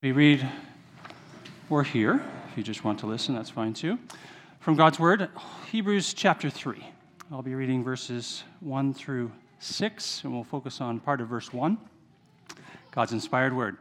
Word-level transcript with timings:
We 0.00 0.12
read 0.12 0.48
or 1.68 1.82
hear. 1.82 2.22
If 2.52 2.56
you 2.56 2.62
just 2.62 2.84
want 2.84 3.00
to 3.00 3.06
listen, 3.08 3.34
that's 3.34 3.50
fine 3.50 3.74
too. 3.74 3.98
From 4.60 4.76
God's 4.76 5.00
Word, 5.00 5.28
Hebrews 5.72 6.14
chapter 6.14 6.48
3. 6.48 6.86
I'll 7.32 7.42
be 7.42 7.56
reading 7.56 7.82
verses 7.82 8.44
1 8.60 8.94
through 8.94 9.32
6, 9.58 10.22
and 10.22 10.32
we'll 10.32 10.44
focus 10.44 10.80
on 10.80 11.00
part 11.00 11.20
of 11.20 11.26
verse 11.26 11.52
1. 11.52 11.76
God's 12.92 13.12
inspired 13.12 13.52
Word. 13.52 13.76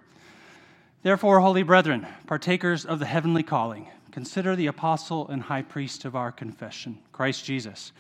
Therefore, 1.04 1.40
holy 1.40 1.62
brethren, 1.62 2.08
partakers 2.26 2.84
of 2.84 2.98
the 2.98 3.06
heavenly 3.06 3.44
calling, 3.44 3.88
consider 4.10 4.56
the 4.56 4.66
apostle 4.66 5.28
and 5.28 5.44
high 5.44 5.62
priest 5.62 6.04
of 6.04 6.16
our 6.16 6.32
confession, 6.32 6.98
Christ 7.12 7.46
Jesus, 7.46 7.92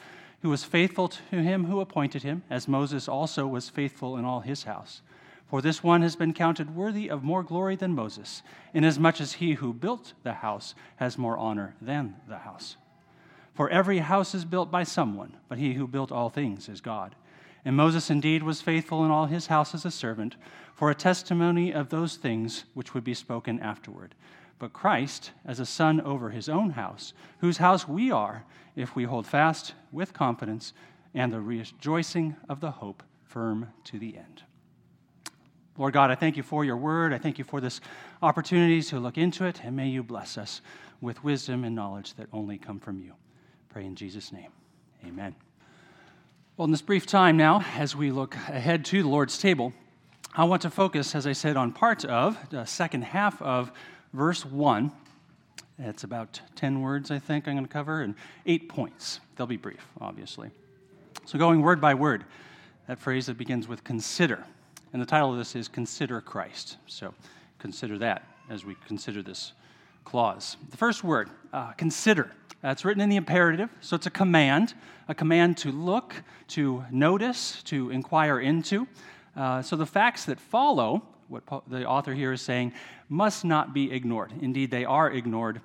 who 0.41 0.49
was 0.49 0.63
faithful 0.63 1.07
to 1.07 1.19
him 1.35 1.65
who 1.65 1.81
appointed 1.81 2.23
him, 2.23 2.41
as 2.49 2.67
Moses 2.67 3.07
also 3.07 3.45
was 3.45 3.69
faithful 3.69 4.17
in 4.17 4.25
all 4.25 4.39
his 4.39 4.63
house. 4.63 5.03
For 5.47 5.61
this 5.61 5.81
one 5.81 6.01
has 6.01 6.17
been 6.17 6.33
counted 6.33 6.75
worthy 6.75 7.09
of 7.09 7.23
more 7.23 7.41
glory 7.41 7.77
than 7.77 7.95
Moses, 7.95 8.43
inasmuch 8.73 9.21
as 9.21 9.33
he 9.33 9.53
who 9.53 9.73
built 9.73 10.13
the 10.23 10.33
house 10.33 10.75
has 10.97 11.17
more 11.17 11.37
honor 11.37 11.75
than 11.81 12.15
the 12.27 12.39
house. 12.39 12.75
For 13.53 13.69
every 13.69 13.99
house 13.99 14.35
is 14.35 14.43
built 14.43 14.69
by 14.69 14.83
someone, 14.83 15.37
but 15.47 15.57
he 15.57 15.73
who 15.73 15.87
built 15.87 16.11
all 16.11 16.29
things 16.29 16.67
is 16.67 16.81
God. 16.81 17.15
And 17.63 17.75
Moses 17.75 18.09
indeed 18.09 18.43
was 18.43 18.61
faithful 18.61 19.05
in 19.05 19.11
all 19.11 19.25
his 19.25 19.47
house 19.47 19.73
as 19.73 19.85
a 19.85 19.91
servant, 19.91 20.35
for 20.73 20.91
a 20.91 20.95
testimony 20.95 21.71
of 21.73 21.89
those 21.89 22.17
things 22.17 22.65
which 22.73 22.93
would 22.93 23.03
be 23.03 23.13
spoken 23.13 23.59
afterward. 23.61 24.15
But 24.59 24.73
Christ 24.73 25.31
as 25.45 25.59
a 25.59 25.65
son 25.65 26.01
over 26.01 26.29
his 26.29 26.49
own 26.49 26.71
house, 26.71 27.13
whose 27.39 27.57
house 27.57 27.87
we 27.87 28.11
are, 28.11 28.43
if 28.75 28.95
we 28.95 29.05
hold 29.05 29.25
fast 29.25 29.73
with 29.91 30.13
confidence 30.13 30.73
and 31.13 31.31
the 31.31 31.41
rejoicing 31.41 32.35
of 32.49 32.59
the 32.59 32.71
hope 32.71 33.01
firm 33.23 33.69
to 33.85 33.97
the 33.97 34.17
end. 34.17 34.43
Lord 35.77 35.93
God, 35.93 36.09
I 36.09 36.15
thank 36.15 36.37
you 36.37 36.43
for 36.43 36.65
your 36.65 36.77
word. 36.77 37.13
I 37.13 37.19
thank 37.19 37.37
you 37.37 37.43
for 37.43 37.61
this 37.61 37.81
opportunity 38.23 38.81
to 38.81 38.99
look 38.99 39.17
into 39.17 39.45
it, 39.45 39.61
and 39.63 39.75
may 39.75 39.87
you 39.87 40.01
bless 40.01 40.37
us 40.37 40.61
with 41.01 41.23
wisdom 41.23 41.63
and 41.63 41.75
knowledge 41.75 42.15
that 42.15 42.27
only 42.33 42.57
come 42.57 42.79
from 42.79 42.99
you. 42.99 43.13
Pray 43.69 43.85
in 43.85 43.95
Jesus' 43.95 44.31
name. 44.31 44.49
Amen. 45.05 45.35
Well, 46.55 46.65
in 46.65 46.71
this 46.71 46.81
brief 46.81 47.05
time 47.05 47.37
now, 47.37 47.63
as 47.75 47.95
we 47.95 48.09
look 48.09 48.33
ahead 48.35 48.85
to 48.85 49.03
the 49.03 49.07
Lord's 49.07 49.37
table, 49.37 49.71
I 50.35 50.45
want 50.45 50.63
to 50.63 50.71
focus, 50.71 51.13
as 51.13 51.27
I 51.27 51.33
said, 51.33 51.55
on 51.55 51.71
part 51.71 52.03
of 52.05 52.37
the 52.49 52.65
second 52.65 53.03
half 53.03 53.39
of 53.41 53.71
verse 54.13 54.43
1. 54.43 54.91
It's 55.77 56.03
about 56.03 56.41
10 56.55 56.81
words, 56.81 57.11
I 57.11 57.19
think, 57.19 57.47
I'm 57.47 57.53
going 57.53 57.67
to 57.67 57.71
cover, 57.71 58.01
and 58.01 58.15
eight 58.47 58.67
points. 58.67 59.19
They'll 59.35 59.45
be 59.45 59.57
brief, 59.57 59.85
obviously. 60.01 60.49
So, 61.25 61.37
going 61.37 61.61
word 61.61 61.79
by 61.79 61.93
word, 61.93 62.25
that 62.87 62.97
phrase 62.97 63.27
that 63.27 63.37
begins 63.37 63.67
with 63.67 63.83
consider. 63.83 64.43
And 64.93 65.01
the 65.01 65.05
title 65.05 65.31
of 65.31 65.37
this 65.37 65.55
is 65.55 65.67
Consider 65.67 66.21
Christ. 66.21 66.77
So 66.87 67.13
consider 67.59 67.97
that 67.99 68.23
as 68.49 68.63
we 68.63 68.75
consider 68.87 69.21
this 69.21 69.51
clause. 70.05 70.55
The 70.69 70.77
first 70.77 71.03
word, 71.03 71.29
uh, 71.51 71.73
consider. 71.73 72.31
That's 72.61 72.85
written 72.85 73.01
in 73.01 73.09
the 73.09 73.17
imperative, 73.17 73.69
so 73.81 73.95
it's 73.95 74.07
a 74.07 74.11
command, 74.11 74.73
a 75.07 75.13
command 75.13 75.57
to 75.57 75.71
look, 75.71 76.15
to 76.49 76.83
notice, 76.89 77.61
to 77.63 77.91
inquire 77.91 78.39
into. 78.39 78.87
Uh, 79.35 79.61
so 79.61 79.75
the 79.75 79.85
facts 79.85 80.25
that 80.25 80.39
follow, 80.39 81.03
what 81.27 81.43
the 81.67 81.85
author 81.85 82.13
here 82.13 82.31
is 82.31 82.41
saying, 82.41 82.73
must 83.09 83.45
not 83.45 83.73
be 83.73 83.91
ignored. 83.91 84.31
Indeed, 84.41 84.71
they 84.71 84.85
are 84.85 85.11
ignored 85.11 85.61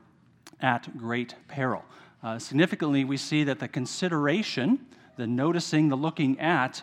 at 0.61 0.99
great 0.99 1.35
peril. 1.49 1.85
Uh, 2.23 2.39
significantly, 2.39 3.05
we 3.05 3.17
see 3.17 3.45
that 3.45 3.59
the 3.59 3.69
consideration, 3.69 4.85
the 5.17 5.27
noticing, 5.27 5.89
the 5.89 5.97
looking 5.97 6.39
at, 6.41 6.83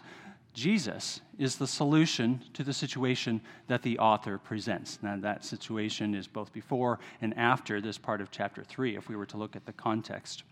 Jesus 0.53 1.21
is 1.37 1.55
the 1.55 1.67
solution 1.67 2.43
to 2.53 2.63
the 2.63 2.73
situation 2.73 3.39
that 3.67 3.81
the 3.81 3.99
author 3.99 4.37
presents. 4.37 4.99
Now, 5.01 5.15
that 5.17 5.45
situation 5.45 6.15
is 6.15 6.27
both 6.27 6.51
before 6.51 6.99
and 7.21 7.37
after 7.37 7.79
this 7.79 7.97
part 7.97 8.19
of 8.19 8.31
chapter 8.31 8.63
3, 8.63 8.97
if 8.97 9.07
we 9.07 9.15
were 9.15 9.27
to 9.27 9.37
look 9.37 9.55
at 9.55 9.65
the 9.65 9.73
context. 9.73 10.43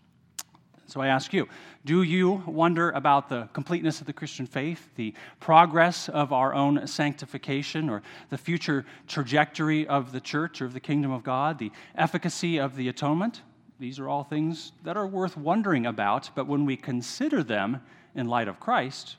So 0.88 1.02
I 1.02 1.08
ask 1.08 1.34
you, 1.34 1.46
do 1.84 2.02
you 2.02 2.42
wonder 2.46 2.90
about 2.92 3.28
the 3.28 3.46
completeness 3.52 4.00
of 4.00 4.06
the 4.06 4.14
Christian 4.14 4.46
faith, 4.46 4.88
the 4.96 5.12
progress 5.38 6.08
of 6.08 6.32
our 6.32 6.54
own 6.54 6.86
sanctification, 6.86 7.90
or 7.90 8.02
the 8.30 8.38
future 8.38 8.86
trajectory 9.06 9.86
of 9.86 10.12
the 10.12 10.20
church 10.20 10.62
or 10.62 10.64
of 10.64 10.72
the 10.72 10.80
kingdom 10.80 11.10
of 11.10 11.22
God, 11.22 11.58
the 11.58 11.72
efficacy 11.94 12.56
of 12.56 12.74
the 12.74 12.88
atonement? 12.88 13.42
These 13.78 13.98
are 13.98 14.08
all 14.08 14.24
things 14.24 14.72
that 14.82 14.96
are 14.96 15.06
worth 15.06 15.36
wondering 15.36 15.84
about, 15.84 16.30
but 16.34 16.46
when 16.46 16.64
we 16.64 16.78
consider 16.78 17.42
them 17.42 17.82
in 18.14 18.26
light 18.26 18.48
of 18.48 18.58
Christ, 18.58 19.16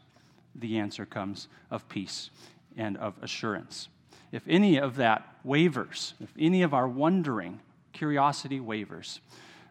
the 0.56 0.78
answer 0.78 1.06
comes 1.06 1.48
of 1.72 1.88
peace 1.90 2.30
and 2.78 2.98
of 2.98 3.16
assurance. 3.22 3.90
If 4.32 4.44
any 4.48 4.78
of 4.78 4.96
that 4.98 5.28
wavers, 5.44 6.14
if 6.20 6.32
any 6.38 6.62
of 6.62 6.74
our 6.74 6.88
wondering, 6.88 7.60
curiosity 7.94 8.60
wavers, 8.60 9.22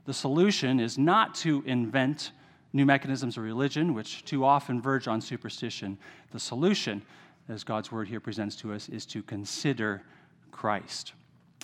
the 0.04 0.14
solution 0.14 0.80
is 0.80 0.98
not 0.98 1.34
to 1.36 1.62
invent 1.66 2.32
new 2.72 2.84
mechanisms 2.84 3.36
of 3.36 3.44
religion, 3.44 3.94
which 3.94 4.24
too 4.24 4.44
often 4.44 4.80
verge 4.80 5.08
on 5.08 5.20
superstition. 5.20 5.98
The 6.32 6.38
solution, 6.38 7.02
as 7.48 7.64
God's 7.64 7.90
word 7.90 8.08
here 8.08 8.20
presents 8.20 8.56
to 8.56 8.72
us, 8.72 8.88
is 8.88 9.06
to 9.06 9.22
consider 9.22 10.02
Christ. 10.50 11.12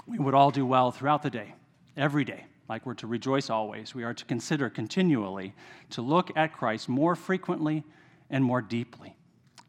We 0.07 0.19
would 0.19 0.35
all 0.35 0.51
do 0.51 0.67
well 0.67 0.91
throughout 0.91 1.23
the 1.23 1.31
day, 1.31 1.55
every 1.97 2.25
day, 2.25 2.45
like 2.69 2.87
we're 2.87 2.95
to 2.95 3.07
rejoice 3.07 3.51
always. 3.51 3.95
We 3.95 4.05
are 4.05 4.15
to 4.15 4.25
consider 4.25 4.71
continually, 4.71 5.55
to 5.91 6.03
look 6.03 6.31
at 6.37 6.53
Christ 6.53 6.89
more 6.89 7.17
frequently 7.17 7.85
and 8.35 8.45
more 8.45 8.61
deeply. 8.61 9.15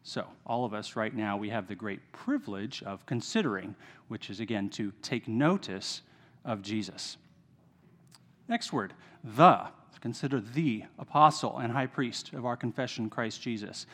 So, 0.02 0.26
all 0.44 0.64
of 0.64 0.74
us 0.74 0.96
right 0.96 1.14
now, 1.14 1.36
we 1.36 1.50
have 1.50 1.68
the 1.68 1.76
great 1.76 2.00
privilege 2.10 2.82
of 2.82 3.06
considering, 3.06 3.76
which 4.08 4.28
is 4.28 4.40
again 4.40 4.70
to 4.70 4.92
take 5.02 5.28
notice 5.28 6.02
of 6.44 6.62
Jesus. 6.62 7.16
Next 8.48 8.72
word, 8.72 8.92
the. 9.22 9.68
Consider 10.00 10.40
the 10.40 10.84
apostle 10.98 11.58
and 11.58 11.72
high 11.72 11.86
priest 11.86 12.32
of 12.32 12.44
our 12.44 12.56
confession, 12.56 13.08
Christ 13.08 13.40
Jesus. 13.40 13.86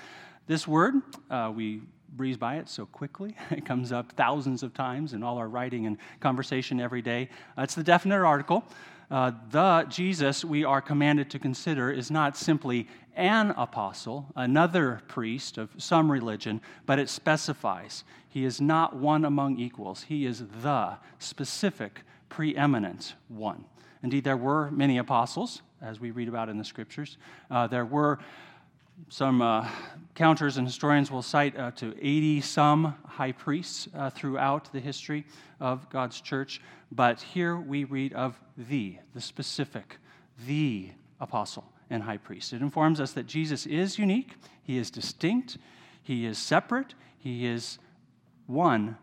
This 0.47 0.67
word, 0.67 0.95
uh, 1.31 1.53
we 1.55 1.83
breeze 2.15 2.39
by 2.39 2.57
it 2.57 2.69
so 2.69 2.87
quickly. 2.87 3.37
It 3.51 3.67
comes 3.67 3.93
up 3.93 4.13
thousands 4.13 4.63
of 4.63 4.73
times 4.73 5.13
in 5.13 5.23
all 5.23 5.37
our 5.37 5.49
writing 5.49 5.87
and 5.87 5.99
conversation 6.21 6.81
every 6.81 7.03
day. 7.03 7.29
Uh, 7.59 7.63
it's 7.63 7.75
the 7.75 7.85
definite 7.85 8.25
article. 8.25 8.65
Uh, 9.13 9.33
the 9.51 9.85
Jesus 9.91 10.43
we 10.43 10.65
are 10.65 10.81
commanded 10.81 11.29
to 11.29 11.39
consider 11.39 11.91
is 11.91 12.11
not 12.11 12.35
simply 12.35 12.89
an 13.17 13.51
apostle, 13.57 14.27
another 14.37 15.03
priest 15.09 15.59
of 15.59 15.71
some 15.77 16.11
religion, 16.11 16.61
but 16.87 16.99
it 16.99 17.09
specifies 17.09 18.05
he 18.29 18.45
is 18.45 18.61
not 18.61 18.97
one 18.97 19.25
among 19.25 19.59
equals. 19.59 20.05
He 20.05 20.25
is 20.25 20.45
the 20.63 20.97
specific, 21.19 22.01
preeminent 22.29 23.15
one. 23.29 23.65
Indeed, 24.03 24.25
there 24.25 24.37
were 24.37 24.71
many 24.71 24.99
apostles, 24.99 25.63
as 25.83 26.01
we 26.01 26.11
read 26.11 26.29
about 26.29 26.49
in 26.49 26.57
the 26.57 26.65
scriptures. 26.65 27.19
Uh, 27.51 27.67
there 27.67 27.85
were 27.85 28.19
some 29.09 29.43
uh, 29.43 29.69
counters 30.15 30.57
and 30.57 30.67
historians 30.67 31.11
will 31.11 31.23
cite 31.23 31.59
uh, 31.59 31.73
to 31.73 31.95
80 32.01 32.41
some 32.41 32.95
high 33.07 33.33
priests 33.33 33.89
uh, 33.95 34.11
throughout 34.11 34.73
the 34.73 34.81
history 34.81 35.27
of 35.61 35.89
God's 35.91 36.21
church, 36.21 36.61
but 36.91 37.21
here 37.21 37.57
we 37.57 37.85
read 37.85 38.13
of 38.13 38.41
the, 38.57 38.97
the 39.15 39.21
specific, 39.21 39.99
the 40.47 40.91
apostle 41.21 41.72
and 41.93 42.03
high 42.03 42.17
priest. 42.17 42.53
It 42.53 42.63
informs 42.63 43.01
us 43.01 43.13
that 43.13 43.27
Jesus 43.27 43.67
is 43.67 43.99
unique, 43.99 44.35
he 44.65 44.79
is 44.79 44.91
distinct, 44.91 45.59
he 46.03 46.25
is 46.25 46.39
separate, 46.39 46.95
he 47.19 47.47
is 47.47 47.79
one 48.47 48.97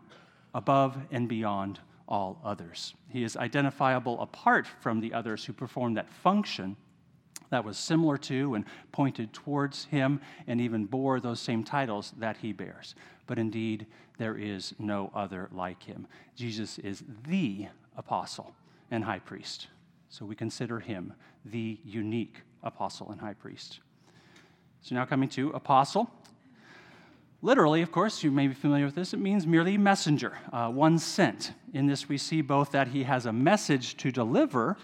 above 0.54 0.98
and 1.12 1.28
beyond 1.28 1.78
all 2.08 2.40
others. 2.44 2.94
He 3.08 3.22
is 3.22 3.36
identifiable 3.36 4.20
apart 4.20 4.66
from 4.66 5.00
the 5.00 5.14
others 5.14 5.44
who 5.44 5.52
perform 5.52 5.94
that 5.94 6.10
function 6.10 6.76
that 7.50 7.64
was 7.64 7.78
similar 7.78 8.16
to 8.16 8.54
and 8.54 8.64
pointed 8.92 9.32
towards 9.32 9.84
him 9.86 10.20
and 10.46 10.60
even 10.60 10.84
bore 10.84 11.20
those 11.20 11.40
same 11.40 11.64
titles 11.64 12.12
that 12.18 12.36
he 12.38 12.52
bears. 12.52 12.94
But 13.26 13.38
indeed, 13.38 13.86
there 14.18 14.36
is 14.36 14.74
no 14.78 15.10
other 15.14 15.48
like 15.52 15.82
him. 15.82 16.06
Jesus 16.34 16.78
is 16.78 17.04
the 17.26 17.68
apostle 17.96 18.52
and 18.90 19.04
high 19.04 19.18
priest. 19.20 19.68
So 20.08 20.24
we 20.24 20.34
consider 20.34 20.80
him 20.80 21.14
the 21.44 21.78
unique 21.84 22.42
apostle 22.62 23.10
and 23.10 23.20
high 23.20 23.34
priest. 23.34 23.80
So 24.82 24.94
now 24.94 25.04
coming 25.04 25.28
to 25.30 25.50
apostle. 25.50 26.10
Literally, 27.42 27.80
of 27.80 27.90
course, 27.90 28.22
you 28.22 28.30
may 28.30 28.48
be 28.48 28.54
familiar 28.54 28.84
with 28.84 28.94
this, 28.94 29.14
it 29.14 29.18
means 29.18 29.46
merely 29.46 29.78
messenger, 29.78 30.36
uh, 30.52 30.68
one 30.68 30.98
sent. 30.98 31.52
In 31.72 31.86
this, 31.86 32.08
we 32.08 32.18
see 32.18 32.42
both 32.42 32.72
that 32.72 32.88
he 32.88 33.04
has 33.04 33.24
a 33.24 33.32
message 33.32 33.96
to 33.98 34.10
deliver 34.12 34.76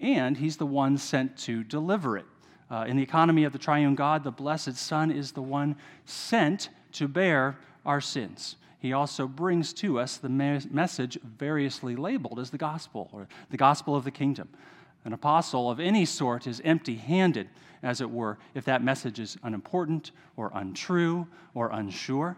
and 0.00 0.36
he's 0.36 0.58
the 0.58 0.66
one 0.66 0.98
sent 0.98 1.38
to 1.38 1.64
deliver 1.64 2.18
it. 2.18 2.26
Uh, 2.70 2.84
in 2.88 2.96
the 2.96 3.02
economy 3.02 3.44
of 3.44 3.52
the 3.52 3.58
triune 3.58 3.94
God, 3.94 4.24
the 4.24 4.30
blessed 4.30 4.76
Son 4.76 5.10
is 5.10 5.32
the 5.32 5.42
one 5.42 5.76
sent 6.04 6.68
to 6.92 7.08
bear 7.08 7.56
our 7.84 8.00
sins. 8.00 8.56
He 8.78 8.92
also 8.92 9.26
brings 9.26 9.72
to 9.74 9.98
us 9.98 10.16
the 10.16 10.28
message 10.28 11.18
variously 11.22 11.96
labeled 11.96 12.38
as 12.38 12.50
the 12.50 12.58
gospel 12.58 13.08
or 13.12 13.26
the 13.50 13.56
gospel 13.56 13.96
of 13.96 14.04
the 14.04 14.10
kingdom. 14.10 14.48
An 15.06 15.12
apostle 15.12 15.70
of 15.70 15.78
any 15.78 16.04
sort 16.04 16.48
is 16.48 16.60
empty 16.64 16.96
handed, 16.96 17.48
as 17.80 18.00
it 18.00 18.10
were, 18.10 18.38
if 18.54 18.64
that 18.64 18.82
message 18.82 19.20
is 19.20 19.38
unimportant 19.44 20.10
or 20.36 20.50
untrue 20.52 21.28
or 21.54 21.70
unsure. 21.70 22.36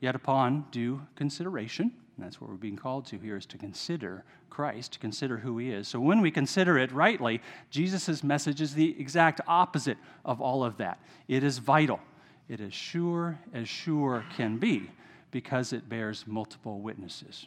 Yet, 0.00 0.16
upon 0.16 0.66
due 0.72 1.02
consideration, 1.14 1.92
And 2.20 2.26
that's 2.26 2.38
what 2.38 2.50
we're 2.50 2.56
being 2.56 2.76
called 2.76 3.06
to 3.06 3.18
here 3.18 3.38
is 3.38 3.46
to 3.46 3.56
consider 3.56 4.24
Christ, 4.50 4.92
to 4.92 4.98
consider 4.98 5.38
who 5.38 5.56
he 5.56 5.70
is. 5.70 5.88
So 5.88 5.98
when 5.98 6.20
we 6.20 6.30
consider 6.30 6.76
it 6.76 6.92
rightly, 6.92 7.40
Jesus' 7.70 8.22
message 8.22 8.60
is 8.60 8.74
the 8.74 8.94
exact 9.00 9.40
opposite 9.46 9.96
of 10.22 10.38
all 10.38 10.62
of 10.62 10.76
that. 10.76 10.98
It 11.28 11.42
is 11.42 11.56
vital. 11.56 11.98
It 12.46 12.60
is 12.60 12.74
sure 12.74 13.38
as 13.54 13.70
sure 13.70 14.22
can 14.36 14.58
be 14.58 14.90
because 15.30 15.72
it 15.72 15.88
bears 15.88 16.26
multiple 16.26 16.80
witnesses 16.80 17.46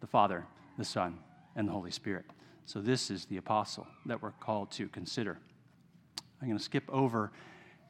the 0.00 0.06
Father, 0.06 0.44
the 0.76 0.84
Son, 0.84 1.18
and 1.56 1.66
the 1.66 1.72
Holy 1.72 1.90
Spirit. 1.90 2.26
So 2.66 2.80
this 2.80 3.10
is 3.10 3.26
the 3.26 3.36
apostle 3.36 3.86
that 4.06 4.22
we're 4.22 4.32
called 4.32 4.70
to 4.72 4.88
consider. 4.88 5.38
I'm 6.40 6.48
going 6.48 6.58
to 6.58 6.64
skip 6.64 6.84
over 6.88 7.30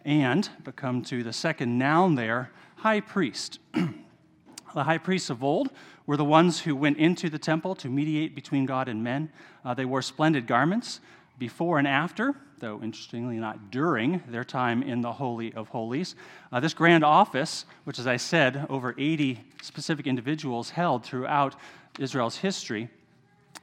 and 0.05 0.49
but 0.65 0.77
come 0.77 1.03
to 1.03 1.23
the 1.23 1.33
second 1.33 1.79
noun 1.79 2.17
there, 2.17 2.51
high 2.77 3.01
priest. 3.01 3.61
the 3.73 4.83
high 4.83 4.99
priests 4.99 5.31
of 5.31 5.45
old 5.45 5.71
were 6.07 6.17
the 6.17 6.25
ones 6.25 6.61
who 6.61 6.75
went 6.75 6.99
into 6.99 7.31
the 7.31 7.39
temple 7.39 7.75
to 7.77 7.89
mediate 7.89 8.35
between 8.35 8.67
God 8.67 8.89
and 8.89 9.03
men. 9.03 9.31
Uh, 9.65 9.75
they 9.75 9.85
wore 9.85 10.03
splendid 10.03 10.47
garments 10.47 11.01
before 11.39 11.79
and 11.79 11.89
after, 11.89 12.35
though 12.59 12.81
interestingly 12.83 13.37
not 13.37 13.71
during 13.71 14.23
their 14.29 14.45
time 14.45 14.83
in 14.83 15.01
the 15.01 15.13
Holy 15.13 15.53
of 15.55 15.69
Holies. 15.69 16.17
Uh, 16.53 16.61
this 16.61 16.75
grand 16.75 17.05
office, 17.05 17.65
which, 17.85 17.99
as 17.99 18.07
I 18.07 18.17
said, 18.17 18.67
over 18.69 18.95
80 18.99 19.41
specific 19.63 20.07
individuals 20.07 20.71
held 20.71 21.05
throughout 21.05 21.55
Israel's 21.99 22.37
history, 22.37 22.89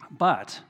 but 0.10 0.62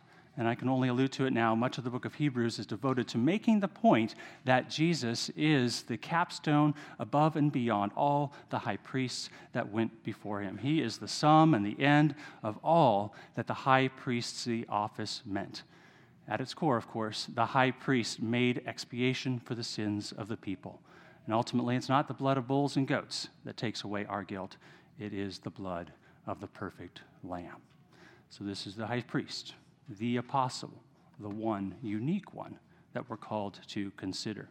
and 0.41 0.49
I 0.49 0.55
can 0.55 0.69
only 0.69 0.89
allude 0.89 1.11
to 1.11 1.27
it 1.27 1.33
now, 1.33 1.53
much 1.53 1.77
of 1.77 1.83
the 1.83 1.91
book 1.91 2.03
of 2.03 2.15
Hebrews 2.15 2.57
is 2.57 2.65
devoted 2.65 3.07
to 3.09 3.19
making 3.19 3.59
the 3.59 3.67
point 3.67 4.15
that 4.43 4.71
Jesus 4.71 5.29
is 5.38 5.83
the 5.83 5.97
capstone 5.97 6.73
above 6.97 7.35
and 7.35 7.51
beyond 7.51 7.91
all 7.95 8.33
the 8.49 8.57
high 8.57 8.77
priests 8.77 9.29
that 9.53 9.71
went 9.71 10.03
before 10.03 10.41
him. 10.41 10.57
He 10.57 10.81
is 10.81 10.97
the 10.97 11.07
sum 11.07 11.53
and 11.53 11.63
the 11.63 11.79
end 11.79 12.15
of 12.41 12.57
all 12.63 13.13
that 13.35 13.45
the 13.45 13.53
high 13.53 13.89
priestly 13.89 14.65
office 14.67 15.21
meant. 15.27 15.61
At 16.27 16.41
its 16.41 16.55
core, 16.55 16.75
of 16.75 16.88
course, 16.88 17.27
the 17.31 17.45
high 17.45 17.69
priest 17.69 18.19
made 18.19 18.63
expiation 18.65 19.38
for 19.38 19.53
the 19.53 19.63
sins 19.63 20.11
of 20.11 20.27
the 20.27 20.38
people. 20.38 20.81
And 21.27 21.35
ultimately, 21.35 21.75
it's 21.75 21.88
not 21.88 22.07
the 22.07 22.15
blood 22.15 22.39
of 22.39 22.47
bulls 22.47 22.77
and 22.77 22.88
goats 22.88 23.27
that 23.45 23.57
takes 23.57 23.83
away 23.83 24.07
our 24.07 24.23
guilt, 24.23 24.57
it 24.97 25.13
is 25.13 25.38
the 25.38 25.51
blood 25.51 25.93
of 26.25 26.41
the 26.41 26.47
perfect 26.47 27.01
Lamb. 27.23 27.61
So, 28.31 28.43
this 28.43 28.65
is 28.65 28.75
the 28.75 28.88
high 28.88 29.01
priest 29.01 29.53
the 29.99 30.17
apostle, 30.17 30.71
the 31.19 31.29
one 31.29 31.75
unique 31.81 32.33
one 32.33 32.57
that 32.93 33.09
we're 33.09 33.17
called 33.17 33.59
to 33.67 33.91
consider. 33.91 34.47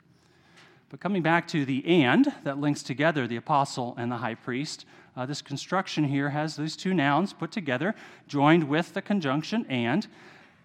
But 0.88 1.00
coming 1.00 1.22
back 1.22 1.46
to 1.48 1.64
the 1.64 1.87
and 1.87 2.32
that 2.42 2.58
links 2.58 2.82
together 2.82 3.26
the 3.26 3.37
apostle 3.37 3.94
and 3.96 4.10
the 4.10 4.16
high 4.16 4.34
priest, 4.34 4.87
uh, 5.16 5.25
this 5.25 5.40
construction 5.40 6.04
here 6.04 6.31
has 6.31 6.56
these 6.56 6.76
two 6.76 6.94
nouns 6.94 7.32
put 7.32 7.52
together, 7.52 7.94
joined 8.26 8.64
with 8.64 8.92
the 8.94 9.02
conjunction 9.02 9.66
and, 9.69 10.06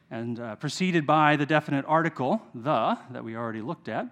and 0.09 0.39
uh, 0.39 0.55
preceded 0.55 1.05
by 1.05 1.35
the 1.35 1.45
definite 1.45 1.85
article, 1.87 2.41
the, 2.55 2.97
that 3.11 3.23
we 3.23 3.35
already 3.35 3.61
looked 3.61 3.87
at, 3.87 4.07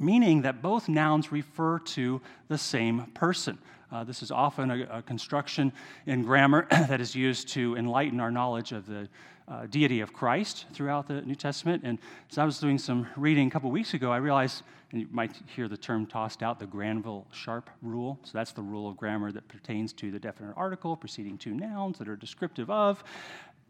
meaning 0.00 0.42
that 0.42 0.60
both 0.60 0.88
nouns 0.88 1.32
refer 1.32 1.78
to 1.78 2.20
the 2.48 2.58
same 2.58 3.06
person. 3.14 3.58
Uh, 3.90 4.04
this 4.04 4.22
is 4.22 4.30
often 4.30 4.70
a, 4.70 4.98
a, 4.98 5.02
construction 5.02 5.72
in 6.06 6.22
grammar 6.22 6.66
that 6.70 7.00
is 7.00 7.14
used 7.14 7.48
to 7.48 7.74
enlighten 7.76 8.20
our 8.20 8.30
knowledge 8.30 8.72
of 8.72 8.86
the 8.86 9.08
uh, 9.48 9.66
deity 9.66 10.00
of 10.00 10.12
Christ 10.12 10.66
throughout 10.74 11.08
the 11.08 11.22
New 11.22 11.34
Testament. 11.34 11.82
And 11.84 11.98
as 12.30 12.36
I 12.36 12.44
was 12.44 12.58
doing 12.58 12.76
some 12.76 13.06
reading 13.16 13.46
a 13.46 13.50
couple 13.50 13.70
weeks 13.70 13.94
ago, 13.94 14.12
I 14.12 14.18
realized, 14.18 14.62
and 14.92 15.00
you 15.00 15.08
might 15.10 15.32
hear 15.46 15.68
the 15.68 15.76
term 15.76 16.04
tossed 16.04 16.42
out, 16.42 16.58
the 16.58 16.66
Granville 16.66 17.26
Sharp 17.32 17.70
rule. 17.80 18.18
So 18.24 18.32
that's 18.34 18.52
the 18.52 18.62
rule 18.62 18.88
of 18.88 18.98
grammar 18.98 19.32
that 19.32 19.48
pertains 19.48 19.94
to 19.94 20.10
the 20.10 20.18
definite 20.18 20.52
article 20.54 20.94
preceding 20.94 21.38
two 21.38 21.54
nouns 21.54 21.98
that 21.98 22.08
are 22.08 22.16
descriptive 22.16 22.68
of. 22.68 23.02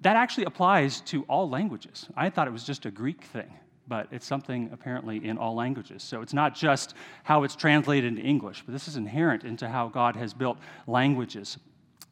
That 0.01 0.17
actually 0.17 0.45
applies 0.45 1.01
to 1.03 1.23
all 1.25 1.49
languages. 1.49 2.09
I 2.17 2.29
thought 2.31 2.49
it 2.49 2.53
was 2.53 2.65
just 2.65 2.87
a 2.87 2.91
Greek 2.91 3.23
thing 3.23 3.53
but 3.89 4.07
it's 4.11 4.27
something 4.27 4.71
apparently 4.73 5.25
in 5.25 5.39
all 5.39 5.55
languages. 5.55 6.03
So 6.03 6.21
it's 6.21 6.35
not 6.35 6.55
just 6.55 6.95
how 7.25 7.43
it's 7.45 7.57
translated 7.57 8.09
into 8.09 8.23
English, 8.23 8.63
but 8.65 8.73
this 8.73 8.87
is 8.87 8.97
inherent 8.97 9.45
into 9.45 9.69
how 9.69 9.89
God 9.89 10.15
has 10.17 10.35
built 10.35 10.59
languages. 10.87 11.59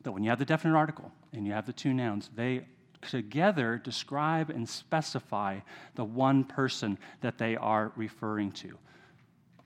That 0.02 0.12
when 0.12 0.25
you 0.25 0.31
have 0.31 0.38
the 0.38 0.44
definite 0.44 0.76
article 0.76 1.12
and 1.32 1.46
you 1.46 1.52
have 1.52 1.67
the 1.67 1.73
two 1.73 1.93
nouns, 1.93 2.31
they 2.34 2.67
together 3.02 3.81
describe 3.82 4.50
and 4.50 4.69
specify 4.69 5.58
the 5.94 6.05
one 6.05 6.44
person 6.44 6.99
that 7.20 7.38
they 7.38 7.56
are 7.56 7.93
referring 7.96 8.52
to. 8.52 8.78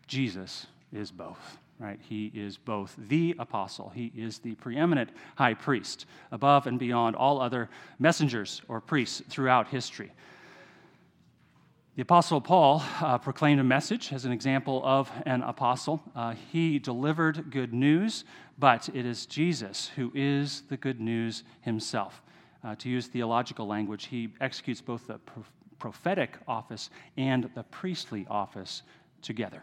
Jesus 0.06 0.66
is 0.92 1.10
both, 1.10 1.58
right? 1.78 2.00
He 2.02 2.32
is 2.34 2.56
both 2.56 2.94
the 2.98 3.34
apostle, 3.38 3.90
he 3.90 4.12
is 4.16 4.38
the 4.38 4.56
preeminent 4.56 5.10
high 5.36 5.54
priest, 5.54 6.06
above 6.32 6.66
and 6.66 6.78
beyond 6.78 7.14
all 7.16 7.40
other 7.40 7.70
messengers 7.98 8.60
or 8.68 8.80
priests 8.80 9.22
throughout 9.28 9.68
history. 9.68 10.12
The 12.00 12.04
Apostle 12.04 12.40
Paul 12.40 12.82
uh, 13.02 13.18
proclaimed 13.18 13.60
a 13.60 13.62
message 13.62 14.10
as 14.10 14.24
an 14.24 14.32
example 14.32 14.80
of 14.86 15.12
an 15.26 15.42
apostle. 15.42 16.02
Uh, 16.16 16.34
he 16.50 16.78
delivered 16.78 17.50
good 17.50 17.74
news, 17.74 18.24
but 18.58 18.88
it 18.94 19.04
is 19.04 19.26
Jesus 19.26 19.88
who 19.96 20.10
is 20.14 20.62
the 20.70 20.78
good 20.78 20.98
news 20.98 21.44
himself. 21.60 22.22
Uh, 22.64 22.74
to 22.76 22.88
use 22.88 23.06
theological 23.06 23.66
language, 23.66 24.06
he 24.06 24.30
executes 24.40 24.80
both 24.80 25.06
the 25.08 25.18
pro- 25.18 25.44
prophetic 25.78 26.38
office 26.48 26.88
and 27.18 27.50
the 27.54 27.64
priestly 27.64 28.26
office 28.30 28.80
together. 29.20 29.62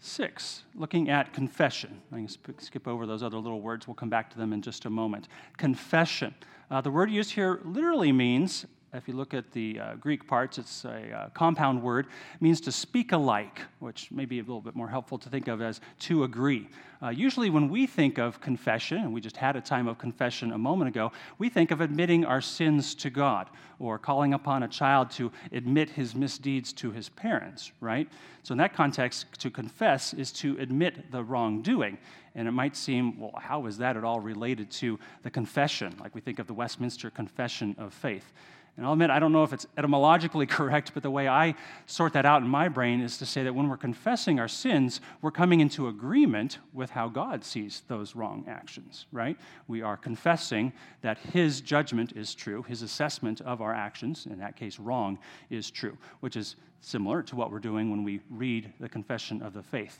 Six, 0.00 0.64
looking 0.74 1.08
at 1.08 1.32
confession. 1.32 1.98
I 2.12 2.16
can 2.16 2.28
skip 2.58 2.86
over 2.86 3.06
those 3.06 3.22
other 3.22 3.38
little 3.38 3.62
words. 3.62 3.88
We'll 3.88 3.94
come 3.94 4.10
back 4.10 4.28
to 4.32 4.36
them 4.36 4.52
in 4.52 4.60
just 4.60 4.84
a 4.84 4.90
moment. 4.90 5.28
Confession. 5.56 6.34
Uh, 6.70 6.82
the 6.82 6.90
word 6.90 7.10
used 7.10 7.30
here 7.30 7.62
literally 7.64 8.12
means 8.12 8.66
if 8.92 9.06
you 9.06 9.14
look 9.14 9.34
at 9.34 9.52
the 9.52 9.78
uh, 9.78 9.94
Greek 9.94 10.26
parts, 10.26 10.58
it's 10.58 10.84
a 10.84 11.12
uh, 11.12 11.28
compound 11.30 11.82
word. 11.82 12.06
It 12.34 12.42
means 12.42 12.60
to 12.62 12.72
speak 12.72 13.12
alike, 13.12 13.60
which 13.78 14.10
may 14.10 14.24
be 14.24 14.38
a 14.38 14.42
little 14.42 14.60
bit 14.60 14.74
more 14.74 14.88
helpful 14.88 15.16
to 15.18 15.28
think 15.28 15.46
of 15.46 15.62
as 15.62 15.80
to 16.00 16.24
agree. 16.24 16.68
Uh, 17.02 17.08
usually, 17.08 17.50
when 17.50 17.68
we 17.68 17.86
think 17.86 18.18
of 18.18 18.40
confession, 18.40 18.98
and 18.98 19.14
we 19.14 19.20
just 19.20 19.36
had 19.36 19.54
a 19.54 19.60
time 19.60 19.86
of 19.86 19.98
confession 19.98 20.52
a 20.52 20.58
moment 20.58 20.88
ago, 20.88 21.12
we 21.38 21.48
think 21.48 21.70
of 21.70 21.80
admitting 21.80 22.24
our 22.24 22.40
sins 22.40 22.94
to 22.96 23.10
God 23.10 23.48
or 23.78 23.98
calling 23.98 24.34
upon 24.34 24.64
a 24.64 24.68
child 24.68 25.10
to 25.12 25.30
admit 25.52 25.88
his 25.88 26.14
misdeeds 26.14 26.72
to 26.72 26.90
his 26.90 27.08
parents, 27.08 27.70
right? 27.80 28.08
So, 28.42 28.52
in 28.52 28.58
that 28.58 28.74
context, 28.74 29.26
to 29.38 29.50
confess 29.50 30.14
is 30.14 30.32
to 30.32 30.58
admit 30.58 31.12
the 31.12 31.22
wrongdoing. 31.22 31.96
And 32.34 32.46
it 32.46 32.52
might 32.52 32.76
seem, 32.76 33.18
well, 33.18 33.34
how 33.36 33.66
is 33.66 33.78
that 33.78 33.96
at 33.96 34.04
all 34.04 34.20
related 34.20 34.70
to 34.72 34.98
the 35.22 35.30
confession? 35.30 35.94
Like 36.00 36.14
we 36.14 36.20
think 36.20 36.38
of 36.38 36.46
the 36.46 36.54
Westminster 36.54 37.10
Confession 37.10 37.74
of 37.78 37.92
Faith. 37.92 38.32
And 38.80 38.86
I'll 38.86 38.94
admit, 38.94 39.10
I 39.10 39.18
don't 39.18 39.32
know 39.32 39.44
if 39.44 39.52
it's 39.52 39.66
etymologically 39.76 40.46
correct, 40.48 40.92
but 40.94 41.02
the 41.02 41.10
way 41.10 41.28
I 41.28 41.54
sort 41.84 42.14
that 42.14 42.24
out 42.24 42.40
in 42.40 42.48
my 42.48 42.66
brain 42.66 43.02
is 43.02 43.18
to 43.18 43.26
say 43.26 43.42
that 43.42 43.54
when 43.54 43.68
we're 43.68 43.76
confessing 43.76 44.40
our 44.40 44.48
sins, 44.48 45.02
we're 45.20 45.30
coming 45.30 45.60
into 45.60 45.88
agreement 45.88 46.60
with 46.72 46.88
how 46.88 47.06
God 47.06 47.44
sees 47.44 47.82
those 47.88 48.16
wrong 48.16 48.42
actions, 48.48 49.04
right? 49.12 49.36
We 49.68 49.82
are 49.82 49.98
confessing 49.98 50.72
that 51.02 51.18
His 51.18 51.60
judgment 51.60 52.12
is 52.16 52.34
true, 52.34 52.62
His 52.62 52.80
assessment 52.80 53.42
of 53.42 53.60
our 53.60 53.74
actions, 53.74 54.24
in 54.24 54.38
that 54.38 54.56
case, 54.56 54.78
wrong, 54.78 55.18
is 55.50 55.70
true, 55.70 55.98
which 56.20 56.36
is 56.36 56.56
similar 56.80 57.22
to 57.24 57.36
what 57.36 57.52
we're 57.52 57.58
doing 57.58 57.90
when 57.90 58.02
we 58.02 58.22
read 58.30 58.72
the 58.80 58.88
confession 58.88 59.42
of 59.42 59.52
the 59.52 59.62
faith. 59.62 59.98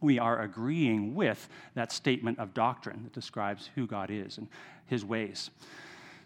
We 0.00 0.18
are 0.18 0.42
agreeing 0.42 1.14
with 1.14 1.48
that 1.76 1.92
statement 1.92 2.40
of 2.40 2.52
doctrine 2.52 3.04
that 3.04 3.12
describes 3.12 3.70
who 3.76 3.86
God 3.86 4.10
is 4.10 4.38
and 4.38 4.48
His 4.86 5.04
ways. 5.04 5.50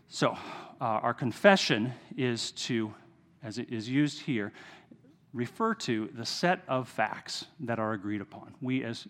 So, 0.09 0.37
uh, 0.81 0.85
our 0.85 1.15
confession 1.15 1.93
is 2.17 2.53
to, 2.53 2.93
as 3.43 3.59
it 3.59 3.71
is 3.71 3.89
used 3.89 4.21
here, 4.21 4.53
refer 5.33 5.75
to 5.75 6.11
the 6.15 6.27
set 6.27 6.63
of 6.69 6.89
facts 6.89 7.47
that 7.61 7.79
are 7.79 7.93
agreed 7.93 8.21
upon. 8.21 8.55
We 8.61 8.85
as 8.85 9.07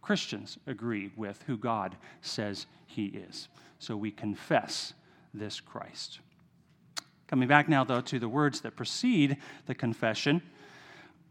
Christians 0.00 0.58
agree 0.66 1.12
with 1.16 1.42
who 1.46 1.56
God 1.56 1.96
says 2.20 2.66
He 2.86 3.06
is. 3.06 3.48
So 3.78 3.96
we 3.96 4.10
confess 4.10 4.94
this 5.32 5.60
Christ. 5.60 6.20
Coming 7.26 7.48
back 7.48 7.68
now, 7.68 7.84
though, 7.84 8.02
to 8.02 8.18
the 8.18 8.28
words 8.28 8.60
that 8.60 8.76
precede 8.76 9.38
the 9.66 9.74
confession 9.74 10.42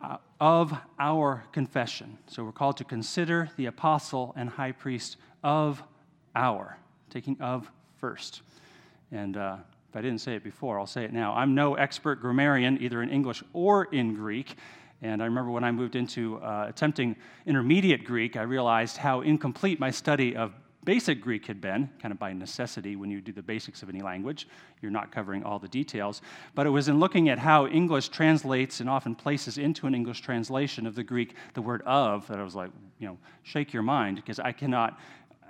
uh, 0.03 0.17
of 0.39 0.73
our 0.97 1.43
confession. 1.51 2.17
So 2.27 2.43
we're 2.43 2.51
called 2.51 2.77
to 2.77 2.83
consider 2.83 3.49
the 3.55 3.67
apostle 3.67 4.33
and 4.35 4.49
high 4.49 4.71
priest 4.71 5.17
of 5.43 5.83
our, 6.35 6.77
taking 7.11 7.39
of 7.39 7.69
first. 7.97 8.41
And 9.11 9.37
uh, 9.37 9.57
if 9.89 9.95
I 9.95 10.01
didn't 10.01 10.21
say 10.21 10.35
it 10.35 10.43
before, 10.43 10.79
I'll 10.79 10.87
say 10.87 11.03
it 11.03 11.13
now. 11.13 11.33
I'm 11.33 11.53
no 11.53 11.75
expert 11.75 12.21
grammarian, 12.21 12.81
either 12.81 13.01
in 13.01 13.09
English 13.09 13.43
or 13.53 13.85
in 13.85 14.15
Greek. 14.15 14.55
And 15.01 15.21
I 15.21 15.25
remember 15.25 15.51
when 15.51 15.63
I 15.63 15.71
moved 15.71 15.95
into 15.95 16.37
uh, 16.37 16.65
attempting 16.69 17.15
intermediate 17.45 18.05
Greek, 18.05 18.37
I 18.37 18.43
realized 18.43 18.97
how 18.97 19.21
incomplete 19.21 19.79
my 19.79 19.91
study 19.91 20.35
of 20.35 20.53
basic 20.83 21.21
Greek 21.21 21.45
had 21.45 21.61
been, 21.61 21.89
kind 22.01 22.11
of 22.11 22.19
by 22.19 22.33
necessity 22.33 22.95
when 22.95 23.11
you 23.11 23.21
do 23.21 23.31
the 23.31 23.41
basics 23.41 23.83
of 23.83 23.89
any 23.89 24.01
language. 24.01 24.47
You're 24.81 24.91
not 24.91 25.11
covering 25.11 25.43
all 25.43 25.59
the 25.59 25.67
details. 25.67 26.21
But 26.55 26.65
it 26.65 26.69
was 26.69 26.87
in 26.87 26.99
looking 26.99 27.29
at 27.29 27.37
how 27.37 27.67
English 27.67 28.09
translates 28.09 28.79
and 28.79 28.89
often 28.89 29.15
places 29.15 29.57
into 29.57 29.87
an 29.87 29.93
English 29.93 30.21
translation 30.21 30.87
of 30.87 30.95
the 30.95 31.03
Greek 31.03 31.35
the 31.53 31.61
word 31.61 31.81
of 31.85 32.27
that 32.27 32.39
I 32.39 32.43
was 32.43 32.55
like, 32.55 32.71
you 32.99 33.07
know, 33.07 33.17
shake 33.43 33.73
your 33.73 33.83
mind 33.83 34.17
because 34.17 34.39
I 34.39 34.51
cannot 34.51 34.99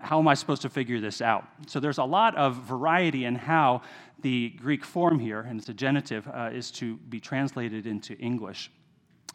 how 0.02 0.20
am 0.20 0.28
I 0.28 0.34
supposed 0.34 0.62
to 0.64 0.70
figure 0.70 1.00
this 1.00 1.22
out? 1.22 1.46
So 1.68 1.80
there's 1.80 1.98
a 1.98 2.04
lot 2.04 2.36
of 2.36 2.56
variety 2.56 3.26
in 3.26 3.36
how 3.36 3.82
the 4.22 4.50
Greek 4.50 4.84
form 4.84 5.20
here, 5.20 5.42
and 5.42 5.60
it's 5.60 5.70
a 5.70 5.74
genitive, 5.74 6.28
uh, 6.28 6.50
is 6.54 6.72
to 6.72 6.98
be 6.98 7.20
translated 7.20 7.88
into 7.88 8.18
English. 8.18 8.72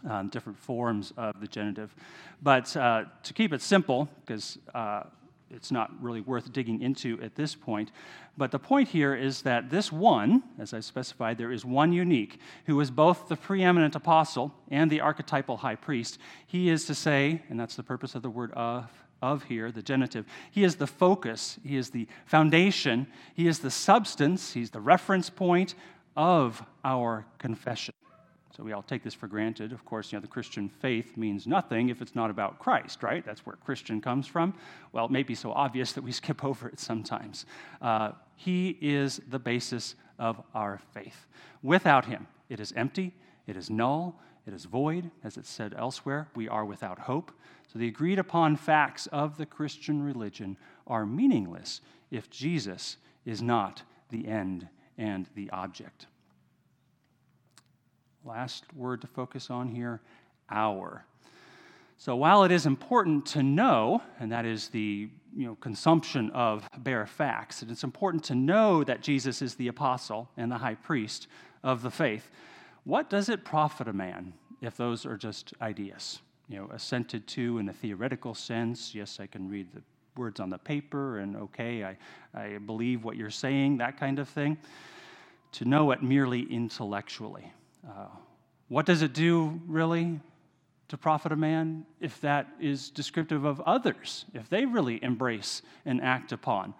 Um, 0.06 0.28
different 0.28 0.58
forms 0.58 1.12
of 1.16 1.40
the 1.40 1.46
genitive. 1.46 1.94
But 2.42 2.76
uh, 2.76 3.04
to 3.22 3.32
keep 3.32 3.54
it 3.54 3.62
simple, 3.62 4.08
because 4.20 4.58
uh, 4.74 5.04
it's 5.50 5.70
not 5.70 5.90
really 6.02 6.20
worth 6.20 6.52
digging 6.52 6.82
into 6.82 7.20
at 7.22 7.34
this 7.34 7.54
point. 7.54 7.92
But 8.36 8.50
the 8.50 8.58
point 8.58 8.88
here 8.88 9.14
is 9.14 9.42
that 9.42 9.70
this 9.70 9.92
one, 9.92 10.42
as 10.58 10.74
I 10.74 10.80
specified, 10.80 11.38
there 11.38 11.52
is 11.52 11.64
one 11.64 11.92
unique, 11.92 12.40
who 12.66 12.80
is 12.80 12.90
both 12.90 13.28
the 13.28 13.36
preeminent 13.36 13.94
apostle 13.94 14.52
and 14.70 14.90
the 14.90 15.00
archetypal 15.00 15.58
high 15.58 15.76
priest. 15.76 16.18
He 16.46 16.68
is 16.68 16.84
to 16.86 16.94
say, 16.94 17.42
and 17.48 17.58
that's 17.58 17.76
the 17.76 17.82
purpose 17.82 18.14
of 18.14 18.22
the 18.22 18.30
word 18.30 18.52
of, 18.52 18.90
of 19.22 19.44
here, 19.44 19.72
the 19.72 19.82
genitive, 19.82 20.26
he 20.50 20.64
is 20.64 20.76
the 20.76 20.86
focus, 20.86 21.58
he 21.64 21.76
is 21.76 21.90
the 21.90 22.06
foundation, 22.26 23.06
he 23.34 23.46
is 23.46 23.60
the 23.60 23.70
substance, 23.70 24.52
he's 24.52 24.70
the 24.70 24.80
reference 24.80 25.30
point 25.30 25.74
of 26.16 26.62
our 26.84 27.24
confession. 27.38 27.94
So 28.56 28.62
we 28.62 28.72
all 28.72 28.82
take 28.82 29.02
this 29.02 29.12
for 29.12 29.26
granted. 29.26 29.72
Of 29.72 29.84
course, 29.84 30.10
you 30.10 30.16
know, 30.16 30.22
the 30.22 30.28
Christian 30.28 30.70
faith 30.70 31.18
means 31.18 31.46
nothing 31.46 31.90
if 31.90 32.00
it's 32.00 32.14
not 32.14 32.30
about 32.30 32.58
Christ, 32.58 33.02
right? 33.02 33.22
That's 33.22 33.44
where 33.44 33.56
Christian 33.56 34.00
comes 34.00 34.26
from. 34.26 34.54
Well, 34.92 35.04
it 35.04 35.10
may 35.10 35.24
be 35.24 35.34
so 35.34 35.52
obvious 35.52 35.92
that 35.92 36.02
we 36.02 36.12
skip 36.12 36.42
over 36.42 36.68
it 36.68 36.80
sometimes. 36.80 37.44
Uh, 37.82 38.12
he 38.34 38.78
is 38.80 39.20
the 39.28 39.38
basis 39.38 39.94
of 40.18 40.40
our 40.54 40.80
faith. 40.94 41.26
Without 41.62 42.06
him, 42.06 42.28
it 42.48 42.58
is 42.58 42.72
empty, 42.72 43.12
it 43.46 43.58
is 43.58 43.68
null, 43.68 44.18
it 44.46 44.54
is 44.54 44.64
void, 44.64 45.10
as 45.22 45.36
it's 45.36 45.50
said 45.50 45.74
elsewhere. 45.76 46.28
We 46.34 46.48
are 46.48 46.64
without 46.64 47.00
hope. 47.00 47.32
So 47.70 47.78
the 47.78 47.88
agreed 47.88 48.18
upon 48.18 48.56
facts 48.56 49.06
of 49.08 49.36
the 49.36 49.44
Christian 49.44 50.02
religion 50.02 50.56
are 50.86 51.04
meaningless 51.04 51.82
if 52.10 52.30
Jesus 52.30 52.96
is 53.26 53.42
not 53.42 53.82
the 54.08 54.26
end 54.26 54.68
and 54.96 55.28
the 55.34 55.50
object. 55.50 56.06
Last 58.26 58.64
word 58.74 59.02
to 59.02 59.06
focus 59.06 59.50
on 59.50 59.68
here 59.68 60.00
our. 60.50 61.04
So 61.96 62.16
while 62.16 62.42
it 62.42 62.50
is 62.50 62.66
important 62.66 63.24
to 63.26 63.42
know, 63.42 64.02
and 64.18 64.32
that 64.32 64.44
is 64.44 64.68
the 64.68 65.08
you 65.34 65.46
know, 65.46 65.54
consumption 65.60 66.30
of 66.30 66.68
bare 66.78 67.06
facts, 67.06 67.62
and 67.62 67.70
it's 67.70 67.84
important 67.84 68.24
to 68.24 68.34
know 68.34 68.82
that 68.82 69.00
Jesus 69.00 69.42
is 69.42 69.54
the 69.54 69.68
apostle 69.68 70.28
and 70.36 70.50
the 70.50 70.58
high 70.58 70.74
priest 70.74 71.28
of 71.62 71.82
the 71.82 71.90
faith, 71.90 72.28
what 72.82 73.08
does 73.08 73.28
it 73.28 73.44
profit 73.44 73.86
a 73.86 73.92
man 73.92 74.32
if 74.60 74.76
those 74.76 75.06
are 75.06 75.16
just 75.16 75.54
ideas? 75.62 76.20
You 76.48 76.58
know, 76.58 76.70
assented 76.72 77.28
to 77.28 77.58
in 77.58 77.68
a 77.68 77.72
theoretical 77.72 78.34
sense. 78.34 78.92
Yes, 78.92 79.20
I 79.20 79.26
can 79.26 79.48
read 79.48 79.72
the 79.72 79.82
words 80.16 80.40
on 80.40 80.50
the 80.50 80.58
paper, 80.58 81.18
and 81.18 81.36
okay, 81.36 81.84
I, 81.84 81.96
I 82.34 82.58
believe 82.58 83.04
what 83.04 83.16
you're 83.16 83.30
saying, 83.30 83.78
that 83.78 83.98
kind 83.98 84.18
of 84.18 84.28
thing. 84.28 84.58
To 85.52 85.64
know 85.64 85.92
it 85.92 86.02
merely 86.02 86.42
intellectually. 86.42 87.52
Uh, 87.88 88.06
what 88.68 88.86
does 88.86 89.02
it 89.02 89.12
do, 89.12 89.60
really, 89.66 90.20
to 90.88 90.96
profit 90.96 91.32
a 91.32 91.36
man 91.36 91.84
if 92.00 92.20
that 92.20 92.48
is 92.60 92.90
descriptive 92.90 93.44
of 93.44 93.60
others, 93.60 94.24
if 94.34 94.48
they 94.48 94.64
really 94.64 95.02
embrace 95.02 95.62
and 95.84 96.00
act 96.00 96.32
upon 96.32 96.74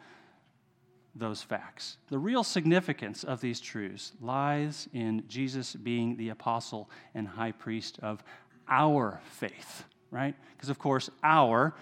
those 1.15 1.43
facts? 1.43 1.99
The 2.09 2.19
real 2.19 2.43
significance 2.43 3.23
of 3.25 3.41
these 3.41 3.61
truths 3.61 4.13
lies 4.21 4.89
in 4.93 5.25
Jesus 5.29 5.75
being 5.75 6.17
the 6.17 6.31
apostle 6.31 6.91
and 7.15 7.27
high 7.29 7.53
priest 7.53 7.99
of 8.03 8.23
our 8.69 9.21
faith, 9.25 9.85
right? 10.11 10.35
Because, 10.57 10.71
of 10.71 10.79
course, 10.79 11.09
our, 11.23 11.75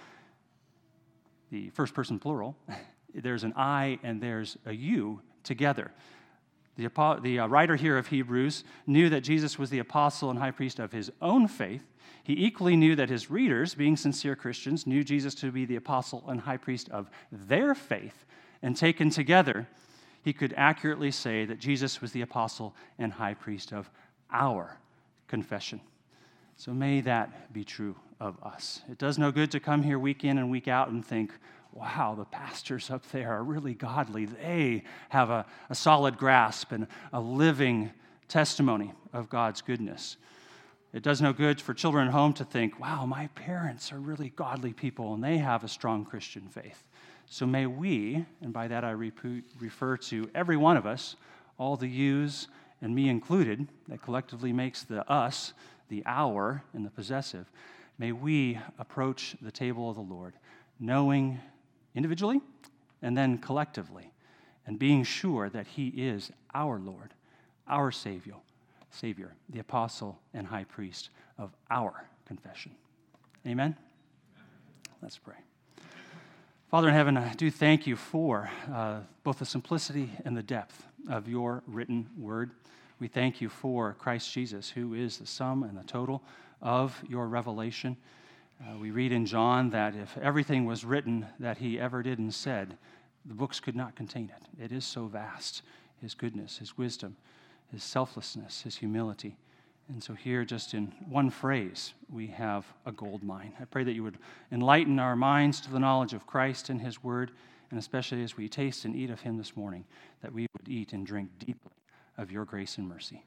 the 1.50 1.70
first 1.70 1.94
person 1.94 2.18
plural, 2.18 2.56
there's 3.14 3.44
an 3.44 3.54
I 3.56 3.98
and 4.02 4.20
there's 4.20 4.58
a 4.66 4.72
you 4.72 5.20
together. 5.44 5.92
The, 6.76 7.18
the 7.22 7.38
uh, 7.38 7.46
writer 7.46 7.76
here 7.76 7.96
of 7.96 8.08
Hebrews 8.08 8.64
knew 8.86 9.08
that 9.10 9.20
Jesus 9.20 9.58
was 9.58 9.70
the 9.70 9.78
apostle 9.78 10.30
and 10.30 10.38
high 10.38 10.50
priest 10.50 10.78
of 10.78 10.92
his 10.92 11.10
own 11.22 11.46
faith. 11.46 11.82
He 12.22 12.32
equally 12.32 12.74
knew 12.74 12.96
that 12.96 13.10
his 13.10 13.30
readers, 13.30 13.74
being 13.74 13.96
sincere 13.96 14.34
Christians, 14.34 14.86
knew 14.86 15.04
Jesus 15.04 15.34
to 15.36 15.52
be 15.52 15.64
the 15.66 15.76
apostle 15.76 16.24
and 16.26 16.40
high 16.40 16.56
priest 16.56 16.88
of 16.90 17.10
their 17.30 17.74
faith. 17.74 18.24
And 18.62 18.76
taken 18.76 19.10
together, 19.10 19.68
he 20.22 20.32
could 20.32 20.54
accurately 20.56 21.10
say 21.10 21.44
that 21.44 21.58
Jesus 21.58 22.00
was 22.00 22.12
the 22.12 22.22
apostle 22.22 22.74
and 22.98 23.12
high 23.12 23.34
priest 23.34 23.72
of 23.72 23.90
our 24.32 24.78
confession. 25.28 25.80
So 26.56 26.72
may 26.72 27.02
that 27.02 27.52
be 27.52 27.62
true 27.62 27.94
of 28.20 28.42
us. 28.42 28.80
It 28.90 28.98
does 28.98 29.18
no 29.18 29.30
good 29.30 29.50
to 29.50 29.60
come 29.60 29.82
here 29.82 29.98
week 29.98 30.24
in 30.24 30.38
and 30.38 30.50
week 30.50 30.66
out 30.66 30.88
and 30.88 31.04
think, 31.04 31.32
wow, 31.74 32.14
the 32.16 32.24
pastors 32.24 32.90
up 32.90 33.10
there 33.10 33.32
are 33.32 33.42
really 33.42 33.74
godly. 33.74 34.26
They 34.26 34.84
have 35.08 35.30
a, 35.30 35.44
a 35.68 35.74
solid 35.74 36.16
grasp 36.16 36.72
and 36.72 36.86
a 37.12 37.20
living 37.20 37.90
testimony 38.28 38.92
of 39.12 39.28
God's 39.28 39.60
goodness. 39.60 40.16
It 40.92 41.02
does 41.02 41.20
no 41.20 41.32
good 41.32 41.60
for 41.60 41.74
children 41.74 42.06
at 42.06 42.12
home 42.12 42.32
to 42.34 42.44
think, 42.44 42.78
wow, 42.78 43.04
my 43.04 43.26
parents 43.34 43.92
are 43.92 43.98
really 43.98 44.30
godly 44.30 44.72
people 44.72 45.14
and 45.14 45.24
they 45.24 45.38
have 45.38 45.64
a 45.64 45.68
strong 45.68 46.04
Christian 46.04 46.42
faith. 46.42 46.84
So 47.26 47.46
may 47.46 47.66
we, 47.66 48.24
and 48.40 48.52
by 48.52 48.68
that 48.68 48.84
I 48.84 48.90
refer 48.90 49.96
to 49.96 50.30
every 50.34 50.56
one 50.56 50.76
of 50.76 50.86
us, 50.86 51.16
all 51.58 51.76
the 51.76 51.88
yous 51.88 52.46
and 52.80 52.94
me 52.94 53.08
included, 53.08 53.66
that 53.88 54.02
collectively 54.02 54.52
makes 54.52 54.84
the 54.84 55.08
us, 55.10 55.52
the 55.88 56.02
our, 56.06 56.62
and 56.72 56.86
the 56.86 56.90
possessive, 56.90 57.50
may 57.98 58.12
we 58.12 58.58
approach 58.78 59.36
the 59.42 59.50
table 59.50 59.90
of 59.90 59.96
the 59.96 60.02
Lord 60.02 60.34
knowing 60.80 61.40
individually 61.94 62.40
and 63.02 63.16
then 63.16 63.38
collectively, 63.38 64.10
and 64.66 64.78
being 64.78 65.04
sure 65.04 65.50
that 65.50 65.66
He 65.66 65.88
is 65.88 66.30
our 66.54 66.78
Lord, 66.78 67.12
our 67.68 67.90
Savior, 67.90 68.34
Savior, 68.90 69.34
the 69.50 69.58
apostle 69.58 70.18
and 70.32 70.46
high 70.46 70.64
priest 70.64 71.10
of 71.38 71.52
our 71.70 72.04
confession. 72.26 72.72
Amen? 73.46 73.76
Let's 75.02 75.18
pray. 75.18 75.34
Father 76.70 76.88
in 76.88 76.94
heaven, 76.94 77.16
I 77.16 77.34
do 77.34 77.50
thank 77.50 77.86
you 77.86 77.94
for 77.94 78.50
uh, 78.72 79.00
both 79.22 79.38
the 79.38 79.44
simplicity 79.44 80.10
and 80.24 80.36
the 80.36 80.42
depth 80.42 80.86
of 81.08 81.28
your 81.28 81.62
written 81.66 82.08
word. 82.18 82.52
We 82.98 83.08
thank 83.08 83.40
you 83.40 83.48
for 83.48 83.94
Christ 83.98 84.32
Jesus, 84.32 84.70
who 84.70 84.94
is 84.94 85.18
the 85.18 85.26
sum 85.26 85.62
and 85.62 85.76
the 85.76 85.84
total 85.84 86.22
of 86.62 87.00
your 87.06 87.28
revelation. 87.28 87.96
Uh, 88.64 88.78
we 88.78 88.90
read 88.90 89.12
in 89.12 89.26
John 89.26 89.70
that 89.70 89.94
if 89.94 90.16
everything 90.18 90.64
was 90.64 90.84
written 90.84 91.26
that 91.38 91.58
he 91.58 91.78
ever 91.78 92.02
did 92.02 92.18
and 92.18 92.32
said, 92.32 92.78
the 93.26 93.34
books 93.34 93.60
could 93.60 93.76
not 93.76 93.94
contain 93.94 94.30
it. 94.34 94.62
It 94.62 94.72
is 94.72 94.84
so 94.84 95.06
vast 95.06 95.62
his 96.00 96.14
goodness, 96.14 96.58
his 96.58 96.78
wisdom, 96.78 97.16
his 97.70 97.82
selflessness, 97.82 98.62
his 98.62 98.76
humility. 98.76 99.36
And 99.88 100.02
so, 100.02 100.14
here, 100.14 100.46
just 100.46 100.72
in 100.72 100.92
one 101.08 101.28
phrase, 101.28 101.92
we 102.10 102.26
have 102.28 102.64
a 102.86 102.92
gold 102.92 103.22
mine. 103.22 103.52
I 103.60 103.64
pray 103.66 103.84
that 103.84 103.92
you 103.92 104.02
would 104.02 104.18
enlighten 104.50 104.98
our 104.98 105.14
minds 105.14 105.60
to 105.62 105.70
the 105.70 105.78
knowledge 105.78 106.14
of 106.14 106.26
Christ 106.26 106.70
and 106.70 106.80
his 106.80 107.02
word, 107.02 107.32
and 107.70 107.78
especially 107.78 108.22
as 108.22 108.36
we 108.36 108.48
taste 108.48 108.86
and 108.86 108.96
eat 108.96 109.10
of 109.10 109.20
him 109.20 109.36
this 109.36 109.56
morning, 109.56 109.84
that 110.22 110.32
we 110.32 110.46
would 110.56 110.68
eat 110.68 110.94
and 110.94 111.06
drink 111.06 111.28
deeply 111.38 111.72
of 112.16 112.32
your 112.32 112.46
grace 112.46 112.78
and 112.78 112.88
mercy. 112.88 113.26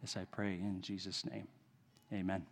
This 0.00 0.16
I 0.16 0.24
pray 0.24 0.52
in 0.52 0.80
Jesus' 0.80 1.26
name. 1.26 1.48
Amen. 2.12 2.46